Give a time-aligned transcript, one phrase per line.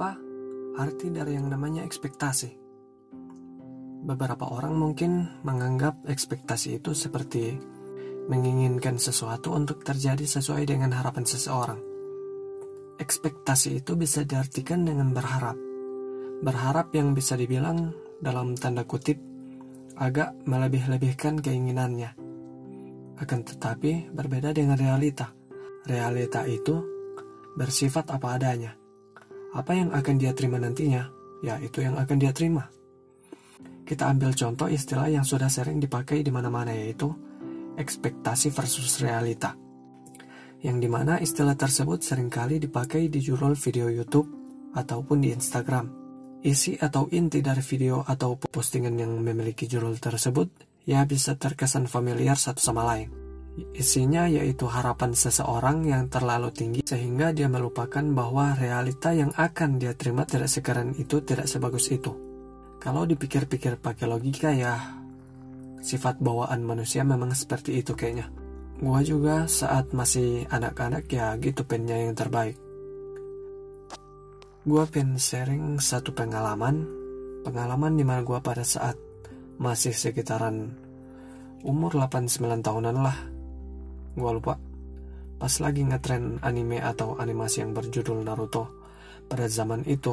[0.00, 0.16] apa
[0.80, 2.56] arti dari yang namanya ekspektasi?
[4.00, 7.60] Beberapa orang mungkin menganggap ekspektasi itu seperti
[8.32, 11.76] menginginkan sesuatu untuk terjadi sesuai dengan harapan seseorang.
[12.96, 15.60] Ekspektasi itu bisa diartikan dengan berharap.
[16.40, 17.92] Berharap yang bisa dibilang
[18.24, 19.20] dalam tanda kutip
[20.00, 22.16] agak melebih-lebihkan keinginannya.
[23.20, 25.28] Akan tetapi berbeda dengan realita.
[25.84, 26.88] Realita itu
[27.52, 28.79] bersifat apa adanya.
[29.54, 31.10] Apa yang akan dia terima nantinya,
[31.42, 32.70] ya itu yang akan dia terima.
[33.86, 37.10] Kita ambil contoh istilah yang sudah sering dipakai di mana-mana yaitu
[37.74, 39.58] ekspektasi versus realita
[40.60, 44.28] yang di mana istilah tersebut sering kali dipakai di judul video YouTube
[44.76, 45.86] ataupun di Instagram.
[46.40, 50.48] Isi atau inti dari video atau postingan yang memiliki judul tersebut
[50.88, 53.19] ya bisa terkesan familiar satu sama lain.
[53.72, 59.96] Isinya yaitu harapan seseorang yang terlalu tinggi sehingga dia melupakan bahwa realita yang akan dia
[59.96, 62.12] terima tidak sekeren itu, tidak sebagus itu.
[62.80, 65.00] Kalau dipikir-pikir pakai logika ya,
[65.84, 68.32] sifat bawaan manusia memang seperti itu kayaknya.
[68.80, 72.56] Gua juga saat masih anak-anak ya gitu pennya yang terbaik.
[74.64, 76.88] Gua pengen sharing satu pengalaman,
[77.44, 78.96] pengalaman di mana gua pada saat
[79.60, 80.72] masih sekitaran
[81.60, 83.39] umur 8-9 tahunan lah.
[84.20, 84.54] Gua lupa.
[85.40, 88.68] Pas lagi ngetren anime atau animasi yang berjudul Naruto
[89.24, 90.12] pada zaman itu.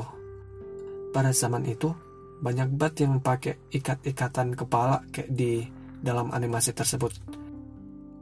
[1.12, 1.92] Pada zaman itu
[2.40, 5.68] banyak banget yang pakai ikat-ikatan kepala kayak di
[6.00, 7.38] dalam animasi tersebut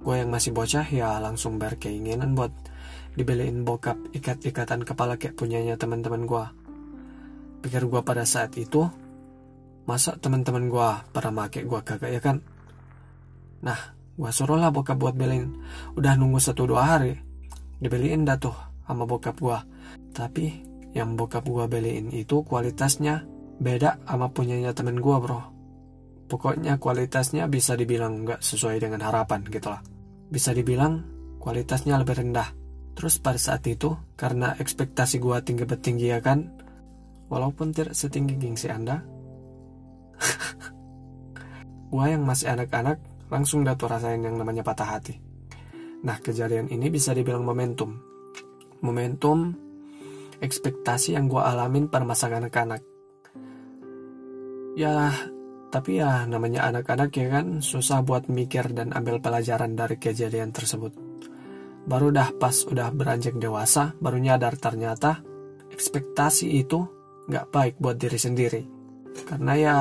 [0.05, 2.53] gue yang masih bocah ya langsung berkeinginan buat
[3.17, 6.45] dibeliin bokap ikat-ikatan kepala kayak punyanya teman-teman gue.
[7.65, 8.85] Pikir gue pada saat itu,
[9.89, 12.37] masa teman-teman gue pada make gue kagak ya kan?
[13.65, 15.59] Nah, gue suruh lah bokap buat beliin.
[15.99, 17.15] Udah nunggu satu dua hari,
[17.79, 18.55] dibeliin dah tuh
[18.87, 19.59] sama bokap gue.
[20.15, 20.45] Tapi
[20.95, 23.27] yang bokap gue beliin itu kualitasnya
[23.59, 25.41] beda sama punyanya temen gue bro.
[26.25, 29.83] Pokoknya kualitasnya bisa dibilang nggak sesuai dengan harapan gitu lah
[30.29, 31.05] bisa dibilang
[31.41, 32.49] kualitasnya lebih rendah.
[32.95, 36.47] Terus pada saat itu, karena ekspektasi gua tinggi bertinggi ya kan,
[37.27, 39.03] walaupun tidak setinggi gengsi Anda,
[41.91, 42.97] gua yang masih anak-anak
[43.35, 45.19] langsung datu rasain yang namanya patah hati.
[46.07, 47.99] Nah, kejadian ini bisa dibilang momentum.
[48.79, 49.51] Momentum
[50.39, 52.79] ekspektasi yang gua alamin pada masa anak-anak.
[54.79, 55.11] Ya,
[55.71, 60.95] tapi ya namanya anak-anak ya kan susah buat mikir dan ambil pelajaran dari kejadian tersebut.
[61.83, 65.19] Baru dah pas udah beranjak dewasa, baru nyadar ternyata
[65.75, 66.87] ekspektasi itu
[67.27, 68.61] nggak baik buat diri sendiri.
[69.27, 69.75] Karena ya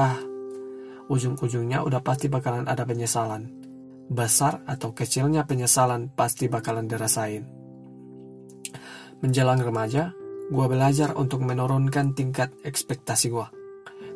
[1.10, 3.50] ujung-ujungnya udah pasti bakalan ada penyesalan.
[4.08, 7.44] Besar atau kecilnya penyesalan pasti bakalan dirasain.
[9.24, 10.12] Menjelang remaja,
[10.52, 13.64] gue belajar untuk menurunkan tingkat ekspektasi gue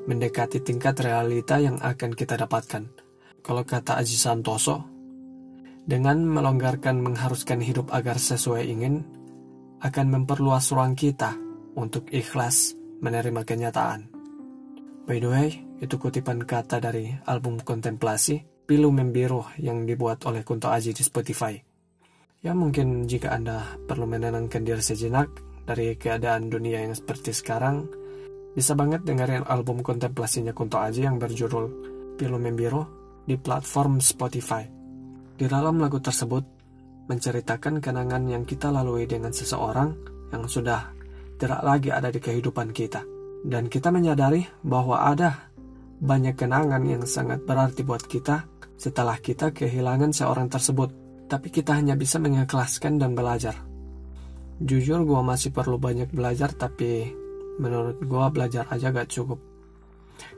[0.09, 2.89] mendekati tingkat realita yang akan kita dapatkan.
[3.45, 4.81] Kalau kata Aji Santoso,
[5.85, 9.05] dengan melonggarkan mengharuskan hidup agar sesuai ingin,
[9.85, 11.37] akan memperluas ruang kita
[11.77, 12.73] untuk ikhlas
[13.05, 14.09] menerima kenyataan.
[15.05, 20.69] By the way, itu kutipan kata dari album kontemplasi Pilu Membiru yang dibuat oleh Kunto
[20.69, 21.57] Aji di Spotify.
[22.45, 25.31] Ya mungkin jika Anda perlu menenangkan diri sejenak
[25.65, 27.89] dari keadaan dunia yang seperti sekarang,
[28.55, 31.65] bisa banget dengerin album kontemplasinya Kunto Aji yang berjudul
[32.21, 32.83] Pilu Membiru
[33.25, 34.67] di platform Spotify.
[35.39, 36.45] Di dalam lagu tersebut,
[37.09, 39.97] menceritakan kenangan yang kita lalui dengan seseorang
[40.29, 40.93] yang sudah
[41.41, 43.01] tidak lagi ada di kehidupan kita.
[43.39, 45.48] Dan kita menyadari bahwa ada
[45.99, 48.47] banyak kenangan yang sangat berarti buat kita
[48.79, 50.95] setelah kita kehilangan seorang tersebut.
[51.29, 53.53] Tapi kita hanya bisa mengikhlaskan dan belajar.
[54.59, 57.13] Jujur gue masih perlu banyak belajar tapi
[57.61, 59.37] menurut gue belajar aja gak cukup.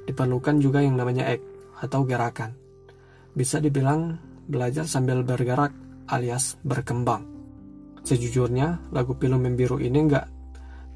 [0.08, 1.44] Diperlukan juga yang namanya act
[1.78, 2.56] atau gerakan.
[3.30, 4.18] Bisa dibilang
[4.50, 5.70] belajar sambil bergerak
[6.10, 7.22] alias berkembang.
[8.02, 10.26] Sejujurnya, lagu Pilu Membiru ini gak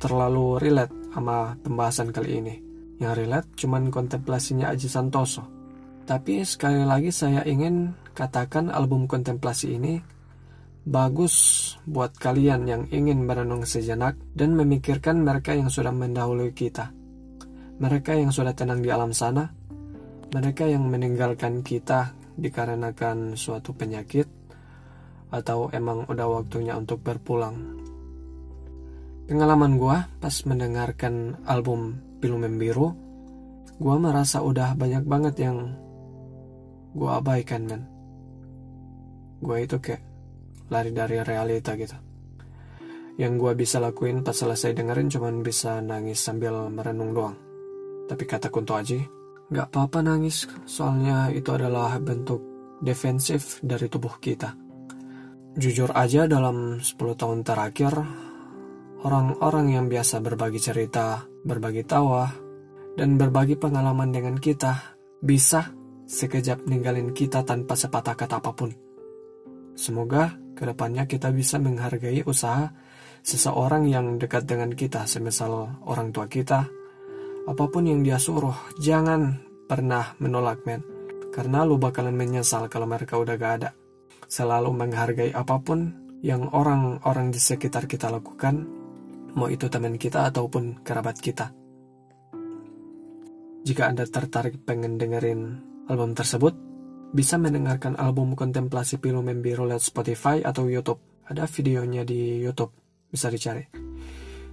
[0.00, 2.63] terlalu relate sama pembahasan kali ini.
[3.02, 5.42] Yang relate cuman kontemplasinya Aji Santoso.
[6.04, 9.98] Tapi sekali lagi saya ingin katakan album kontemplasi ini
[10.84, 11.34] bagus
[11.88, 16.92] buat kalian yang ingin merenung sejenak dan memikirkan mereka yang sudah mendahului kita.
[17.80, 19.48] Mereka yang sudah tenang di alam sana,
[20.30, 24.28] mereka yang meninggalkan kita dikarenakan suatu penyakit,
[25.34, 27.83] atau emang udah waktunya untuk berpulang.
[29.24, 32.92] Pengalaman gua pas mendengarkan album Pilu Membiru,
[33.80, 35.72] gua merasa udah banyak banget yang
[36.92, 37.82] gua abaikan men.
[39.40, 40.04] Gua itu kayak
[40.68, 41.96] lari dari realita gitu
[43.14, 47.38] Yang gue bisa lakuin pas selesai dengerin cuman bisa nangis sambil merenung doang.
[48.10, 49.06] Tapi kata Kunto Aji,
[49.54, 52.42] gak apa-apa nangis, soalnya itu adalah bentuk
[52.82, 54.58] defensif dari tubuh kita.
[55.54, 58.02] Jujur aja dalam 10 tahun terakhir,
[59.04, 62.24] orang-orang yang biasa berbagi cerita, berbagi tawa,
[62.96, 65.70] dan berbagi pengalaman dengan kita bisa
[66.08, 68.70] sekejap ninggalin kita tanpa sepatah kata apa pun.
[69.76, 72.72] Semoga ke depannya kita bisa menghargai usaha
[73.20, 76.68] seseorang yang dekat dengan kita, semisal orang tua kita,
[77.44, 80.80] apa pun yang dia suruh, jangan pernah menolak men,
[81.32, 83.70] karena lu bakalan menyesal kalau mereka udah gak ada.
[84.28, 85.92] Selalu menghargai apa pun
[86.24, 88.83] yang orang-orang di sekitar kita lakukan,
[89.34, 91.50] mau itu teman kita ataupun kerabat kita.
[93.64, 95.40] Jika Anda tertarik pengen dengerin
[95.88, 96.52] album tersebut,
[97.14, 101.00] bisa mendengarkan album Kontemplasi Pilu Membiru lewat Spotify atau YouTube.
[101.24, 102.74] Ada videonya di YouTube,
[103.08, 103.64] bisa dicari.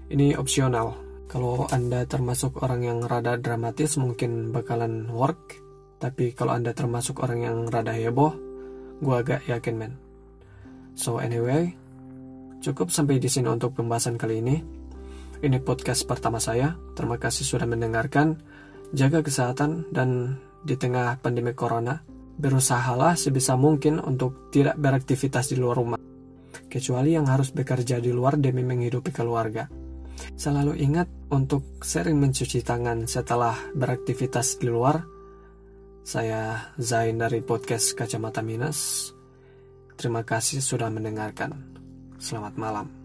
[0.08, 0.96] Ini opsional.
[1.28, 5.60] Kalau Anda termasuk orang yang rada dramatis mungkin bakalan work,
[6.00, 8.36] tapi kalau Anda termasuk orang yang rada heboh,
[9.02, 9.94] gue agak yakin men.
[10.96, 11.76] So anyway,
[12.62, 14.56] cukup sampai di sini untuk pembahasan kali ini.
[15.42, 16.78] Ini podcast pertama saya.
[16.94, 18.38] Terima kasih sudah mendengarkan.
[18.94, 21.98] Jaga kesehatan dan di tengah pandemi corona,
[22.38, 26.00] berusahalah sebisa mungkin untuk tidak beraktivitas di luar rumah.
[26.70, 29.66] Kecuali yang harus bekerja di luar demi menghidupi keluarga.
[30.38, 35.02] Selalu ingat untuk sering mencuci tangan setelah beraktivitas di luar
[36.02, 39.10] saya Zain dari podcast Kacamata Minus.
[39.98, 41.54] Terima kasih sudah mendengarkan.
[42.22, 43.01] Selamat malam.